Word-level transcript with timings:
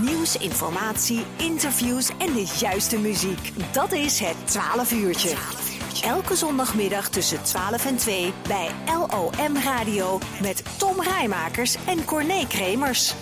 Nieuws, 0.00 0.36
informatie, 0.36 1.24
interviews 1.36 2.10
en 2.18 2.32
de 2.32 2.54
juiste 2.58 2.98
muziek. 2.98 3.52
Dat 3.72 3.92
is 3.92 4.20
het 4.20 4.36
12 4.44 4.92
uurtje. 4.92 5.34
Elke 6.04 6.36
zondagmiddag 6.36 7.08
tussen 7.08 7.42
12 7.42 7.86
en 7.86 7.96
2 7.96 8.32
bij 8.48 8.68
LOM 8.86 9.56
Radio 9.56 10.18
met 10.40 10.62
Tom 10.78 11.00
Rijmakers 11.00 11.76
en 11.86 12.04
Corné 12.04 12.46
Kremers. 12.46 13.14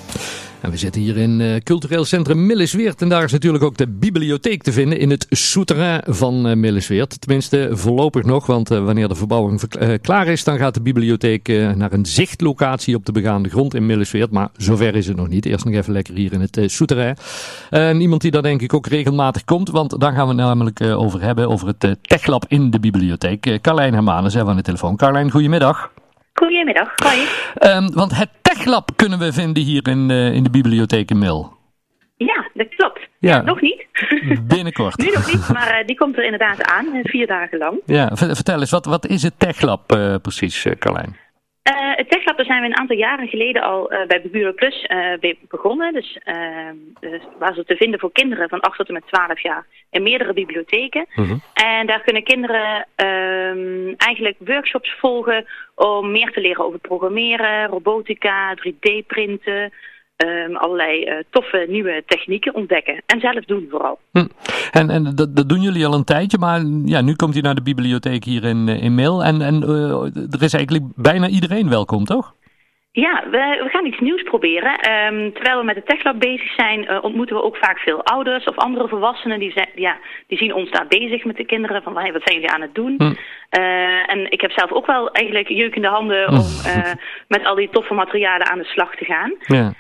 En 0.61 0.71
we 0.71 0.77
zitten 0.77 1.01
hier 1.01 1.17
in 1.17 1.41
uh, 1.41 1.57
cultureel 1.57 2.05
centrum 2.05 2.47
Millesweert. 2.47 3.03
En 3.03 3.09
daar 3.09 3.25
is 3.25 3.33
natuurlijk 3.33 3.65
ook 3.65 3.77
de 3.77 3.89
bibliotheek 3.89 4.63
te 4.63 4.73
vinden 4.73 4.99
in 4.99 5.11
het 5.11 5.27
souterrain 5.31 6.03
van 6.07 6.47
uh, 6.47 6.55
Millesweert. 6.55 7.21
Tenminste 7.21 7.69
voorlopig 7.73 8.25
nog, 8.25 8.47
want 8.47 8.71
uh, 8.71 8.85
wanneer 8.85 9.09
de 9.09 9.15
verbouwing 9.15 9.61
klaar 10.01 10.27
is, 10.27 10.45
dan 10.45 10.59
gaat 10.59 10.75
de 10.75 10.83
bibliotheek 10.83 11.49
naar 11.75 11.93
een 11.93 12.07
zichtlocatie 12.07 12.95
op 12.95 13.07
de 13.07 13.13
begaande 13.13 13.49
grond 13.49 13.75
in 13.75 13.87
Millesweert. 13.87 14.31
Maar 14.31 14.49
zover 14.57 14.95
is 14.95 15.07
het 15.07 15.17
nog 15.17 15.29
niet. 15.29 15.47
Eerst 15.47 15.65
nog 15.65 15.75
even 15.75 15.93
lekker 15.93 16.15
hier 16.15 16.33
in 16.33 16.41
het 16.41 16.61
souterrain. 16.67 17.17
En 17.71 18.01
iemand 18.01 18.21
die 18.21 18.31
daar 18.31 18.43
denk 18.43 18.63
ik 18.63 18.75
ook 18.75 18.87
regelmatig 18.87 19.45
komt, 19.45 19.71
want 19.71 20.01
daar 20.01 20.13
gaan 20.13 20.29
we 20.29 20.35
het 20.35 20.43
namelijk 20.43 20.81
over 20.81 21.23
hebben, 21.23 21.49
over 21.49 21.67
het 21.67 21.97
techlab 22.03 22.45
in 22.49 22.71
de 22.71 22.81
bibliotheek. 22.81 23.59
Carlijn 23.61 23.93
Hermanen 23.93 24.31
zijn 24.31 24.47
aan 24.47 24.57
de 24.57 24.63
telefoon. 24.63 24.97
Carlijn, 24.97 25.31
goedemiddag. 25.31 25.91
Goedemiddag, 26.35 26.89
hoi. 27.05 27.19
Um, 27.77 27.93
want 27.95 28.17
het 28.17 28.29
TechLab 28.55 28.91
kunnen 28.97 29.19
we 29.19 29.33
vinden 29.33 29.63
hier 29.63 29.89
in, 29.89 30.11
uh, 30.11 30.33
in 30.35 30.43
de 30.43 30.51
bibliotheek 30.51 31.11
in 31.11 31.19
Mil. 31.19 31.59
Ja, 32.17 32.51
dat 32.55 32.69
klopt. 32.69 33.09
Ja. 33.19 33.41
Nog 33.41 33.61
niet. 33.61 33.87
Binnenkort. 34.55 34.99
nu 34.99 35.11
nog 35.11 35.33
niet, 35.33 35.49
maar 35.53 35.81
uh, 35.81 35.87
die 35.87 35.97
komt 35.97 36.17
er 36.17 36.25
inderdaad 36.25 36.63
aan, 36.63 36.87
vier 37.03 37.27
dagen 37.27 37.59
lang. 37.59 37.81
Ja, 37.87 38.11
vertel 38.17 38.61
eens, 38.61 38.71
wat, 38.71 38.85
wat 38.85 39.07
is 39.07 39.23
het 39.23 39.39
TechLab 39.39 39.87
precies, 40.23 40.67
Carlijn? 40.79 41.17
Uh, 41.71 41.97
het 41.97 42.11
TechLab, 42.11 42.37
daar 42.37 42.47
zijn 42.47 42.61
we 42.61 42.67
een 42.67 42.77
aantal 42.77 42.97
jaren 42.97 43.29
geleden 43.29 43.63
al 43.63 43.93
uh, 43.93 44.07
bij 44.07 44.23
Bureau 44.23 44.55
Plus 44.55 44.87
uh, 44.89 45.33
begonnen. 45.49 45.93
Dus, 45.93 46.19
dus, 47.01 47.23
waar 47.39 47.55
ze 47.55 47.65
te 47.65 47.77
vinden 47.77 48.01
voor 48.01 48.13
kinderen 48.13 48.49
van 48.49 48.61
8 48.61 48.77
tot 48.77 48.87
en 48.87 48.95
met 48.95 49.07
12 49.07 49.41
jaar 49.41 49.67
in 49.91 50.03
meerdere 50.03 50.33
bibliotheken. 50.33 51.07
Mhm. 51.15 51.29
-huh. 51.29 51.39
En 51.55 51.87
daar 51.87 52.01
kunnen 52.01 52.23
kinderen 52.23 52.87
ehm, 52.95 53.95
eigenlijk 53.97 54.37
workshops 54.39 54.95
volgen 54.99 55.47
om 55.75 56.11
meer 56.11 56.31
te 56.31 56.41
leren 56.41 56.65
over 56.65 56.79
programmeren, 56.79 57.67
robotica, 57.67 58.55
3D-printen, 58.55 59.73
um, 60.27 60.57
allerlei 60.57 61.05
uh, 61.05 61.15
toffe 61.31 61.67
nieuwe 61.69 62.03
technieken 62.07 62.55
ontdekken. 62.55 63.03
En 63.07 63.21
zelf 63.21 63.45
doen 63.45 63.67
vooral. 63.71 63.99
Hm. 64.13 64.27
En, 64.71 64.91
en 64.91 65.13
dat, 65.15 65.37
dat, 65.37 65.49
doen 65.49 65.61
jullie 65.61 65.87
al 65.87 65.95
een 65.95 66.05
tijdje, 66.05 66.39
maar 66.39 66.61
ja, 66.85 67.01
nu 67.01 67.15
komt 67.15 67.33
hij 67.33 67.43
naar 67.43 67.55
de 67.55 67.63
bibliotheek 67.63 68.25
hier 68.25 68.45
in, 68.45 68.69
eh, 68.69 68.83
in 68.83 68.95
Mail. 68.95 69.25
En, 69.25 69.43
en 69.43 69.63
uh, 69.63 70.33
er 70.35 70.43
is 70.43 70.55
eigenlijk 70.55 70.85
bijna 70.97 71.29
iedereen 71.29 71.69
welkom, 71.69 72.05
toch? 72.05 72.35
Ja, 72.93 73.23
we, 73.31 73.61
we, 73.63 73.69
gaan 73.69 73.87
iets 73.87 74.01
nieuws 74.01 74.23
proberen. 74.23 74.73
Um, 74.73 75.33
terwijl 75.33 75.59
we 75.59 75.65
met 75.65 75.75
de 75.75 75.83
TechLab 75.83 76.21
bezig 76.21 76.55
zijn, 76.55 76.81
uh, 76.83 77.05
ontmoeten 77.05 77.37
we 77.37 77.43
ook 77.43 77.57
vaak 77.57 77.79
veel 77.79 78.05
ouders 78.05 78.45
of 78.45 78.57
andere 78.57 78.89
volwassenen. 78.89 79.39
Die, 79.39 79.53
zijn, 79.53 79.69
ja, 79.75 79.97
die 80.27 80.39
zien 80.39 80.55
ons 80.55 80.71
daar 80.71 80.87
bezig 80.89 81.25
met 81.25 81.37
de 81.37 81.47
kinderen. 81.47 81.83
Van, 81.83 81.99
hey, 81.99 82.13
wat 82.13 82.23
zijn 82.25 82.35
jullie 82.35 82.51
aan 82.51 82.61
het 82.61 82.75
doen? 82.75 82.95
Hm. 82.99 83.05
Uh, 83.59 84.11
en 84.13 84.31
ik 84.31 84.41
heb 84.41 84.51
zelf 84.51 84.73
ook 84.73 84.87
wel 84.87 85.11
eigenlijk 85.11 85.49
jeukende 85.49 85.89
handen 85.89 86.29
om 86.29 86.47
uh, 86.67 86.93
met 87.35 87.45
al 87.45 87.55
die 87.55 87.71
toffe 87.71 87.95
materialen 87.95 88.51
aan 88.51 88.59
de 88.59 88.65
slag 88.65 88.97
te 88.97 89.05
gaan. 89.05 89.35
Ja. 89.41 89.73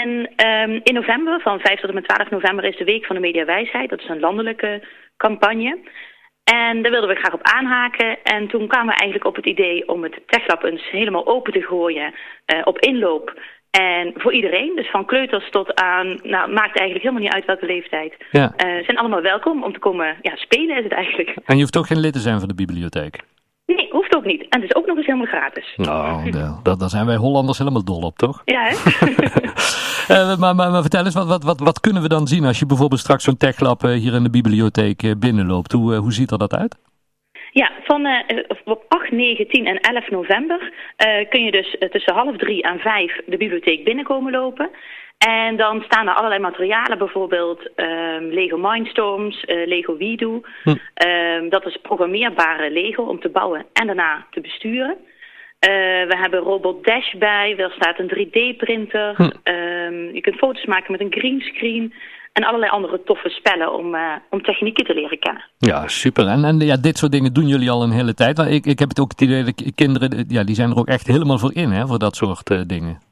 En 0.00 0.10
um, 0.46 0.80
in 0.82 0.94
november, 0.94 1.40
van 1.40 1.60
5 1.60 1.80
tot 1.80 1.88
en 1.88 1.94
met 1.94 2.08
12 2.08 2.30
november, 2.30 2.64
is 2.64 2.76
de 2.76 2.84
Week 2.84 3.06
van 3.06 3.16
de 3.16 3.22
Mediawijsheid. 3.22 3.90
Dat 3.90 4.00
is 4.00 4.08
een 4.08 4.20
landelijke 4.20 4.82
campagne. 5.16 5.78
En 6.44 6.82
daar 6.82 6.90
wilden 6.90 7.10
we 7.10 7.20
graag 7.20 7.34
op 7.34 7.42
aanhaken. 7.42 8.22
En 8.22 8.48
toen 8.48 8.68
kwamen 8.68 8.94
we 8.94 9.00
eigenlijk 9.00 9.26
op 9.30 9.36
het 9.36 9.46
idee 9.46 9.88
om 9.88 10.02
het 10.02 10.20
TechLab 10.26 10.62
eens 10.62 10.90
helemaal 10.90 11.26
open 11.26 11.52
te 11.52 11.62
gooien 11.62 12.14
uh, 12.14 12.60
op 12.64 12.78
inloop. 12.78 13.40
En 13.70 14.12
voor 14.16 14.32
iedereen, 14.32 14.72
dus 14.74 14.90
van 14.90 15.06
kleuters 15.06 15.50
tot 15.50 15.74
aan, 15.74 16.06
nou, 16.22 16.52
maakt 16.52 16.78
eigenlijk 16.78 17.02
helemaal 17.02 17.22
niet 17.22 17.32
uit 17.32 17.44
welke 17.44 17.66
leeftijd. 17.66 18.14
Ja. 18.30 18.52
Uh, 18.56 18.84
zijn 18.84 18.98
allemaal 18.98 19.22
welkom 19.22 19.64
om 19.64 19.72
te 19.72 19.78
komen 19.78 20.16
ja, 20.22 20.36
spelen 20.36 20.76
is 20.76 20.84
het 20.84 20.92
eigenlijk. 20.92 21.36
En 21.44 21.54
je 21.54 21.60
hoeft 21.60 21.76
ook 21.76 21.86
geen 21.86 22.00
lid 22.00 22.12
te 22.12 22.18
zijn 22.18 22.38
van 22.38 22.48
de 22.48 22.54
bibliotheek? 22.54 23.18
Nee, 23.76 23.88
hoeft 23.90 24.16
ook 24.16 24.24
niet. 24.24 24.40
En 24.48 24.60
het 24.60 24.70
is 24.70 24.74
ook 24.76 24.86
nog 24.86 24.96
eens 24.96 25.06
helemaal 25.06 25.26
gratis. 25.26 25.74
Nou, 25.90 26.30
daar, 26.30 26.78
daar 26.78 26.88
zijn 26.88 27.06
wij 27.06 27.16
Hollanders 27.16 27.58
helemaal 27.58 27.84
dol 27.84 28.02
op, 28.02 28.16
toch? 28.16 28.42
Ja, 28.44 28.62
hè? 28.62 28.74
uh, 30.14 30.38
maar, 30.40 30.54
maar, 30.54 30.70
maar, 30.70 30.80
vertel 30.80 31.04
eens, 31.04 31.14
wat, 31.14 31.26
wat, 31.26 31.44
wat, 31.44 31.60
wat 31.60 31.80
kunnen 31.80 32.02
we 32.02 32.08
dan 32.08 32.26
zien 32.26 32.44
als 32.44 32.58
je 32.58 32.66
bijvoorbeeld 32.66 33.00
straks 33.00 33.24
zo'n 33.24 33.36
techlab 33.36 33.82
uh, 33.82 33.90
hier 33.90 34.14
in 34.14 34.22
de 34.22 34.30
bibliotheek 34.30 35.02
uh, 35.02 35.12
binnenloopt? 35.18 35.72
Hoe, 35.72 35.94
hoe 35.94 36.12
ziet 36.12 36.30
er 36.30 36.38
dat 36.38 36.54
uit? 36.54 36.78
Ja, 37.52 37.70
van 37.84 38.06
uh, 38.06 38.18
op 38.64 38.84
8, 38.88 39.10
9, 39.10 39.48
10 39.48 39.66
en 39.66 39.80
11 39.80 40.10
november 40.10 40.72
uh, 41.06 41.28
kun 41.28 41.44
je 41.44 41.50
dus 41.50 41.76
tussen 41.90 42.14
half 42.14 42.36
drie 42.36 42.62
en 42.62 42.78
vijf 42.78 43.20
de 43.26 43.36
bibliotheek 43.36 43.84
binnenkomen 43.84 44.32
lopen. 44.32 44.70
En 45.26 45.56
dan 45.56 45.82
staan 45.82 46.08
er 46.08 46.14
allerlei 46.14 46.40
materialen, 46.40 46.98
bijvoorbeeld 46.98 47.70
um, 47.76 48.24
Lego 48.30 48.56
Mindstorms, 48.56 49.44
Lego 49.46 49.96
WeDo. 49.96 50.40
Hm. 50.62 50.68
Um, 51.06 51.48
dat 51.48 51.66
is 51.66 51.78
programmeerbare 51.82 52.70
Lego 52.70 53.02
om 53.02 53.20
te 53.20 53.28
bouwen 53.28 53.66
en 53.72 53.86
daarna 53.86 54.26
te 54.30 54.40
besturen. 54.40 54.96
we 56.08 56.16
hebben 56.20 56.40
Robot 56.40 56.84
Dash 56.84 57.14
bij, 57.14 57.56
er 57.56 57.70
staat 57.70 57.98
een 57.98 58.12
3D-printer. 58.14 59.14
Hm. 59.16 59.22
Um, 59.52 60.14
je 60.14 60.20
kunt 60.20 60.36
foto's 60.36 60.64
maken 60.64 60.92
met 60.92 61.00
een 61.00 61.12
greenscreen. 61.12 61.94
En 62.32 62.44
allerlei 62.44 62.70
andere 62.70 63.02
toffe 63.04 63.28
spellen 63.28 63.72
om, 63.72 63.94
uh, 63.94 64.12
om 64.30 64.42
technieken 64.42 64.84
te 64.84 64.94
leren 64.94 65.18
kennen. 65.18 65.44
Ja, 65.58 65.88
super. 65.88 66.26
En, 66.26 66.44
en 66.44 66.58
ja, 66.58 66.76
dit 66.76 66.98
soort 66.98 67.12
dingen 67.12 67.32
doen 67.32 67.46
jullie 67.46 67.70
al 67.70 67.82
een 67.82 67.90
hele 67.90 68.14
tijd. 68.14 68.38
Ik, 68.38 68.66
ik 68.66 68.78
heb 68.78 68.88
het 68.88 69.00
ook 69.00 69.10
het 69.10 69.20
idee 69.20 69.44
dat 69.44 69.72
kinderen, 69.74 70.24
ja, 70.28 70.44
die 70.44 70.54
zijn 70.54 70.70
er 70.70 70.78
ook 70.78 70.88
echt 70.88 71.06
helemaal 71.06 71.38
voor 71.38 71.54
in, 71.54 71.70
hè, 71.70 71.86
voor 71.86 71.98
dat 71.98 72.16
soort 72.16 72.68
dingen. 72.68 73.09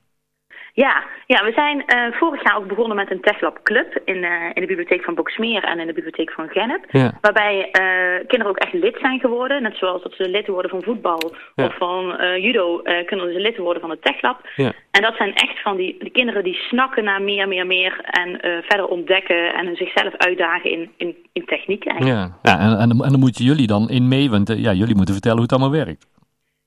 Ja, 0.85 1.05
ja, 1.27 1.45
we 1.45 1.53
zijn 1.53 1.77
uh, 1.87 2.19
vorig 2.19 2.43
jaar 2.43 2.57
ook 2.57 2.67
begonnen 2.67 2.97
met 2.97 3.11
een 3.11 3.21
TechLab 3.21 3.63
Club 3.63 4.01
in, 4.05 4.17
uh, 4.17 4.31
in 4.53 4.61
de 4.61 4.67
bibliotheek 4.67 5.05
van 5.05 5.15
Boksmeer 5.15 5.65
en 5.65 5.79
in 5.79 5.87
de 5.87 5.93
bibliotheek 5.93 6.31
van 6.31 6.49
Gennep. 6.49 6.85
Ja. 6.91 7.19
Waarbij 7.21 7.57
uh, 7.57 8.27
kinderen 8.27 8.47
ook 8.47 8.59
echt 8.59 8.73
lid 8.73 8.97
zijn 9.01 9.21
geworden. 9.21 9.63
Net 9.63 9.77
zoals 9.77 10.03
dat 10.03 10.13
ze 10.13 10.29
lid 10.29 10.47
worden 10.47 10.71
van 10.71 10.83
voetbal 10.83 11.35
ja. 11.55 11.65
of 11.65 11.77
van 11.77 12.17
judo, 12.41 12.83
kunnen 13.07 13.33
ze 13.33 13.41
lid 13.41 13.57
worden 13.57 13.81
van 13.81 13.91
het 13.91 14.03
TechLab. 14.03 14.49
Ja. 14.57 14.73
En 14.91 15.03
dat 15.03 15.17
zijn 15.17 15.35
echt 15.35 15.63
van 15.63 15.77
die, 15.77 15.97
die 15.99 16.11
kinderen 16.11 16.45
die 16.45 16.55
snakken 16.55 17.05
naar 17.05 17.23
meer, 17.23 17.49
meer, 17.49 17.67
meer 17.67 18.01
en 18.01 18.39
verder 18.65 18.87
ontdekken 18.87 19.55
en 19.55 19.77
zichzelf 19.77 20.17
uitdagen 20.17 20.71
in, 20.71 20.91
in, 20.97 21.17
in 21.33 21.45
techniek 21.45 21.87
eigenlijk. 21.87 22.19
Ja, 22.43 22.53
ja 22.53 22.59
en, 22.59 22.79
en, 22.79 22.91
en 22.91 23.11
dan 23.11 23.21
moeten 23.21 23.45
jullie 23.45 23.67
dan 23.67 23.89
in 23.89 24.09
mee, 24.09 24.31
want 24.31 24.49
ja, 24.49 24.73
jullie 24.73 24.97
moeten 24.97 25.15
vertellen 25.15 25.39
hoe 25.39 25.47
het 25.47 25.57
allemaal 25.59 25.85
werkt. 25.85 26.07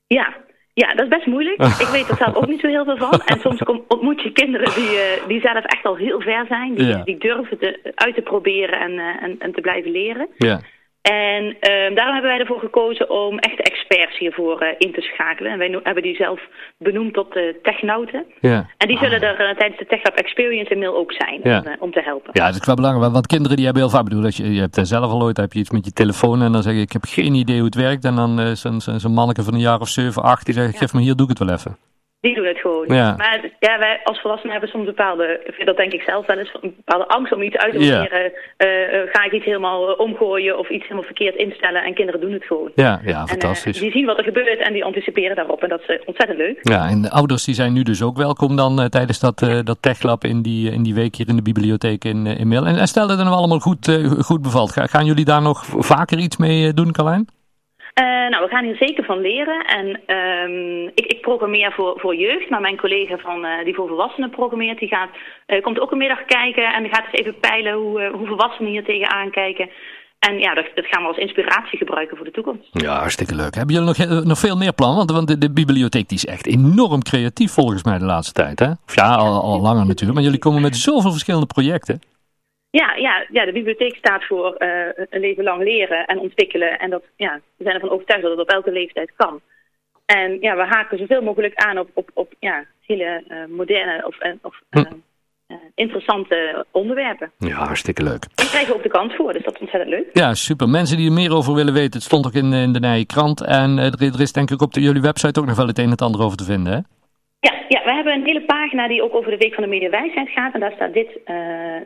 Ja, 0.06 0.34
ja, 0.74 0.94
dat 0.94 1.04
is 1.04 1.08
best 1.08 1.26
moeilijk. 1.26 1.62
Ik 1.86 1.88
weet 1.92 2.08
er 2.08 2.16
zelf 2.16 2.34
ook 2.34 2.46
niet 2.46 2.60
zo 2.60 2.66
heel 2.66 2.84
veel 2.84 2.96
van. 2.96 3.20
En 3.24 3.40
soms 3.40 3.62
kom, 3.62 3.84
ontmoet 3.88 4.22
je 4.22 4.32
kinderen 4.32 4.74
die, 4.74 4.90
uh, 4.90 5.28
die 5.28 5.40
zelf 5.40 5.64
echt 5.64 5.84
al 5.84 5.96
heel 5.96 6.20
ver 6.20 6.46
zijn. 6.48 6.74
Die, 6.74 6.86
ja. 6.86 7.02
die 7.04 7.18
durven 7.18 7.58
te, 7.58 7.92
uit 7.94 8.14
te 8.14 8.22
proberen 8.22 8.80
en, 8.80 8.92
uh, 8.92 9.22
en, 9.22 9.36
en 9.38 9.52
te 9.52 9.60
blijven 9.60 9.90
leren. 9.90 10.28
Ja. 10.36 10.60
En 11.02 11.44
uh, 11.44 11.94
daarom 11.96 12.12
hebben 12.12 12.30
wij 12.30 12.38
ervoor 12.38 12.58
gekozen 12.58 13.10
om 13.10 13.38
echte 13.38 13.62
experts 13.62 14.18
hiervoor 14.18 14.62
uh, 14.62 14.68
in 14.78 14.92
te 14.92 15.00
schakelen. 15.00 15.52
En 15.52 15.58
wij 15.58 15.80
hebben 15.82 16.02
die 16.02 16.16
zelf 16.16 16.40
benoemd 16.76 17.14
tot 17.14 17.36
uh, 17.36 17.54
technauten. 17.62 18.24
Ja. 18.40 18.66
En 18.76 18.88
die 18.88 18.98
zullen 18.98 19.22
er 19.22 19.50
uh, 19.50 19.56
tijdens 19.56 19.78
de 19.78 19.86
TechLab 19.86 20.14
Experience 20.14 20.70
in 20.70 20.78
Mail 20.78 20.96
ook 20.96 21.12
zijn 21.12 21.40
ja. 21.42 21.62
om, 21.66 21.76
om, 21.78 21.92
te 21.92 22.00
helpen. 22.00 22.30
Ja, 22.32 22.46
dat 22.46 22.60
is 22.60 22.66
wel 22.66 22.74
belangrijk. 22.74 23.12
Want 23.12 23.26
kinderen 23.26 23.56
die 23.56 23.64
hebben 23.64 23.82
heel 23.82 23.92
vaak, 23.92 24.04
bedoel, 24.04 24.24
als 24.24 24.36
je, 24.36 24.54
je 24.54 24.60
hebt 24.60 24.78
zelf 24.82 25.10
al 25.10 25.22
ooit 25.22 25.36
heb 25.36 25.52
je 25.52 25.58
iets 25.58 25.70
met 25.70 25.84
je 25.84 25.92
telefoon 25.92 26.42
en 26.42 26.52
dan 26.52 26.62
zeg 26.62 26.74
je 26.74 26.80
ik 26.80 26.92
heb 26.92 27.04
geen 27.04 27.34
idee 27.34 27.56
hoe 27.56 27.64
het 27.64 27.74
werkt. 27.74 28.04
En 28.04 28.14
dan 28.14 28.56
zo'n 28.56 28.80
zo, 28.80 28.98
zo 28.98 29.08
manneke 29.08 29.42
van 29.42 29.54
een 29.54 29.60
jaar 29.60 29.80
of 29.80 29.88
7, 29.88 30.22
8 30.22 30.44
die 30.44 30.54
zegt 30.54 30.78
geef 30.78 30.92
me 30.92 31.00
hier, 31.00 31.16
doe 31.16 31.30
ik 31.30 31.38
het 31.38 31.48
wel 31.48 31.56
even. 31.56 31.76
Die 32.22 32.34
doen 32.34 32.46
het 32.46 32.58
gewoon. 32.58 32.86
Ja. 32.88 33.14
Maar 33.16 33.40
ja, 33.58 33.78
wij 33.78 34.00
als 34.04 34.20
volwassenen 34.20 34.52
hebben 34.52 34.70
soms 34.70 34.84
bepaalde, 34.84 35.52
dat 35.64 35.76
denk 35.76 35.92
ik 35.92 36.00
zelf 36.00 36.26
wel 36.26 36.38
eens, 36.38 36.52
een 36.60 36.74
bepaalde 36.76 37.08
angst 37.08 37.32
om 37.32 37.42
iets 37.42 37.56
uit 37.56 37.72
te 37.72 37.78
proberen. 37.78 38.32
Ja. 38.58 39.02
Uh, 39.02 39.12
ga 39.12 39.24
ik 39.24 39.32
iets 39.32 39.44
helemaal 39.44 39.90
uh, 39.90 39.98
omgooien 39.98 40.58
of 40.58 40.68
iets 40.68 40.82
helemaal 40.82 41.02
verkeerd 41.02 41.34
instellen 41.34 41.84
en 41.84 41.94
kinderen 41.94 42.20
doen 42.20 42.32
het 42.32 42.44
gewoon. 42.44 42.70
Ja, 42.74 43.00
ja 43.04 43.26
fantastisch. 43.26 43.64
En, 43.78 43.86
uh, 43.86 43.92
die 43.92 43.98
zien 44.00 44.06
wat 44.06 44.18
er 44.18 44.24
gebeurt 44.24 44.58
en 44.58 44.72
die 44.72 44.84
anticiperen 44.84 45.36
daarop 45.36 45.62
en 45.62 45.68
dat 45.68 45.80
is 45.86 46.04
ontzettend 46.04 46.38
leuk. 46.38 46.58
Ja, 46.62 46.88
en 46.88 47.02
de 47.02 47.10
ouders 47.10 47.44
die 47.44 47.54
zijn 47.54 47.72
nu 47.72 47.82
dus 47.82 48.02
ook 48.02 48.16
welkom 48.16 48.56
dan 48.56 48.88
tijdens 48.88 49.20
dat, 49.20 49.38
dat 49.64 49.78
techlab 49.80 50.24
in 50.24 50.42
die, 50.42 50.70
in 50.70 50.82
die 50.82 50.94
week 50.94 51.16
hier 51.16 51.28
in 51.28 51.36
de 51.36 51.42
bibliotheek 51.42 52.04
in, 52.04 52.26
in 52.26 52.48
Mail. 52.48 52.66
En, 52.66 52.76
en 52.76 52.86
stel 52.86 53.06
dat 53.06 53.16
het 53.16 53.26
nou 53.26 53.38
allemaal 53.38 53.58
goed, 53.58 53.98
goed 54.18 54.42
bevalt, 54.42 54.72
Ga, 54.72 54.86
gaan 54.86 55.04
jullie 55.04 55.24
daar 55.24 55.42
nog 55.42 55.64
vaker 55.64 56.18
iets 56.18 56.36
mee 56.36 56.74
doen, 56.74 56.92
Carlijn? 56.92 57.26
Uh, 57.94 58.04
nou, 58.04 58.44
we 58.44 58.50
gaan 58.50 58.64
hier 58.64 58.76
zeker 58.76 59.04
van 59.04 59.20
leren. 59.20 59.64
En 59.64 59.86
um, 60.16 60.90
ik, 60.94 61.06
ik, 61.06 61.20
programmeer 61.20 61.72
voor, 61.72 61.94
voor 62.00 62.16
jeugd, 62.16 62.50
maar 62.50 62.60
mijn 62.60 62.76
collega 62.76 63.16
van, 63.16 63.44
uh, 63.44 63.64
die 63.64 63.74
voor 63.74 63.88
volwassenen 63.88 64.30
programmeert, 64.30 64.78
die 64.78 64.88
gaat, 64.88 65.10
uh, 65.46 65.62
komt 65.62 65.80
ook 65.80 65.90
een 65.90 65.98
middag 65.98 66.24
kijken 66.24 66.74
en 66.74 66.82
die 66.82 66.94
gaat 66.94 67.04
eens 67.04 67.20
even 67.20 67.40
peilen 67.40 67.72
hoe, 67.72 68.10
hoe 68.12 68.26
volwassenen 68.26 68.70
hier 68.70 68.84
tegenaan 68.84 69.30
kijken. 69.30 69.70
En 70.18 70.38
ja, 70.38 70.54
dat, 70.54 70.66
dat, 70.74 70.86
gaan 70.86 71.02
we 71.02 71.08
als 71.08 71.16
inspiratie 71.16 71.78
gebruiken 71.78 72.16
voor 72.16 72.26
de 72.26 72.32
toekomst. 72.32 72.68
Ja, 72.70 72.98
hartstikke 72.98 73.34
leuk. 73.34 73.54
Hebben 73.54 73.74
jullie 73.74 74.08
nog, 74.08 74.24
nog 74.24 74.38
veel 74.38 74.56
meer 74.56 74.72
plannen? 74.72 74.96
Want, 74.96 75.10
want 75.10 75.28
de, 75.28 75.38
de, 75.38 75.50
bibliotheek 75.50 76.10
is 76.10 76.26
echt 76.26 76.46
enorm 76.46 77.02
creatief 77.02 77.52
volgens 77.52 77.84
mij 77.84 77.98
de 77.98 78.04
laatste 78.04 78.32
tijd. 78.32 78.58
Hè? 78.58 78.70
Of 78.86 78.94
ja, 78.94 79.14
al, 79.14 79.42
al 79.42 79.60
langer 79.60 79.86
natuurlijk. 79.86 80.14
Maar 80.14 80.22
jullie 80.22 80.38
komen 80.38 80.62
met 80.62 80.76
zoveel 80.76 81.10
verschillende 81.10 81.46
projecten. 81.46 82.00
Ja, 82.80 82.94
ja, 82.94 83.26
ja, 83.30 83.44
de 83.44 83.52
bibliotheek 83.52 83.96
staat 83.96 84.24
voor 84.24 84.54
uh, 84.58 84.68
een 85.10 85.20
leven 85.20 85.44
lang 85.44 85.62
leren 85.62 86.06
en 86.06 86.18
ontwikkelen. 86.18 86.78
En 86.78 86.90
dat, 86.90 87.02
ja, 87.16 87.40
we 87.56 87.64
zijn 87.64 87.74
ervan 87.74 87.90
overtuigd 87.90 88.22
dat 88.22 88.30
het 88.30 88.40
op 88.40 88.48
elke 88.48 88.72
leeftijd 88.72 89.12
kan. 89.16 89.40
En 90.06 90.40
ja, 90.40 90.56
we 90.56 90.62
haken 90.62 90.98
zoveel 90.98 91.22
mogelijk 91.22 91.54
aan 91.54 91.78
op, 91.78 91.90
op, 91.94 92.10
op 92.14 92.34
ja, 92.38 92.64
hele 92.86 93.24
uh, 93.28 93.56
moderne 93.56 94.06
of, 94.06 94.18
of 94.42 94.60
uh, 94.70 94.82
interessante 95.74 96.66
onderwerpen. 96.70 97.32
Ja, 97.38 97.56
hartstikke 97.56 98.02
leuk. 98.02 98.24
En 98.34 98.46
krijgen 98.46 98.68
we 98.68 98.74
ook 98.76 98.82
de 98.82 98.88
kans 98.88 99.14
voor, 99.14 99.32
dus 99.32 99.44
dat 99.44 99.54
is 99.54 99.60
ontzettend 99.60 99.90
leuk. 99.90 100.08
Ja, 100.12 100.34
super. 100.34 100.68
Mensen 100.68 100.96
die 100.96 101.06
er 101.06 101.12
meer 101.12 101.32
over 101.34 101.54
willen 101.54 101.74
weten, 101.74 101.92
het 101.92 102.02
stond 102.02 102.26
ook 102.26 102.34
in, 102.34 102.52
in 102.52 102.72
de 102.72 102.80
Nije 102.80 103.06
Krant. 103.06 103.40
En 103.40 103.78
er, 103.78 104.02
er, 104.02 104.20
is 104.20 104.32
denk 104.32 104.50
ik 104.50 104.60
op 104.62 104.74
de, 104.74 104.80
jullie 104.80 105.02
website 105.02 105.40
ook 105.40 105.46
nog 105.46 105.56
wel 105.56 105.66
het 105.66 105.78
een 105.78 105.84
en 105.84 105.90
het 105.90 106.02
ander 106.02 106.22
over 106.22 106.36
te 106.36 106.44
vinden, 106.44 106.72
hè? 106.72 106.78
Ja, 107.46 107.52
ja, 107.68 107.80
we 107.84 107.92
hebben 107.92 108.12
een 108.12 108.24
hele 108.24 108.44
pagina 108.44 108.88
die 108.88 109.02
ook 109.02 109.14
over 109.14 109.30
de 109.30 109.36
Week 109.36 109.54
van 109.54 109.62
de 109.62 109.68
Mediawijsheid 109.68 110.28
gaat. 110.28 110.54
En 110.54 110.60
daar 110.60 110.72
staat 110.72 110.92
dit, 110.92 111.08
uh, 111.26 111.36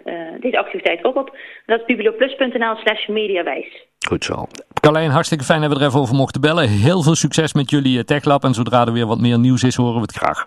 uh, 0.05 0.41
deze 0.41 0.59
activiteit 0.59 1.05
ook 1.05 1.17
op. 1.17 1.37
Dat 1.67 1.81
is 1.81 1.87
biblioplus.nl 1.87 2.77
slash 2.77 3.07
mediawijs. 3.07 3.87
Goed 4.09 4.25
zo. 4.25 4.47
Carlijn, 4.81 5.11
hartstikke 5.11 5.45
fijn 5.45 5.61
dat 5.61 5.73
we 5.73 5.79
er 5.79 5.87
even 5.87 6.01
over 6.01 6.15
mochten 6.15 6.41
bellen. 6.41 6.69
Heel 6.69 7.03
veel 7.03 7.15
succes 7.15 7.53
met 7.55 7.71
jullie 7.71 8.05
TechLab. 8.05 8.45
En 8.45 8.55
zodra 8.55 8.87
er 8.87 8.93
weer 8.93 9.07
wat 9.07 9.21
meer 9.21 9.39
nieuws 9.39 9.63
is, 9.63 9.77
horen 9.77 9.95
we 9.95 10.01
het 10.01 10.17
graag. 10.17 10.47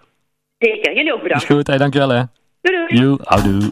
Zeker. 0.58 0.96
Jullie 0.96 1.14
ook 1.14 1.22
bedankt. 1.22 1.44
Is 1.44 1.56
goed. 1.56 1.68
Hey, 1.68 1.78
dankjewel 1.78 2.10
hè. 2.10 2.24
Doei 2.62 2.88
doei. 2.88 3.18
Houdoe. 3.24 3.72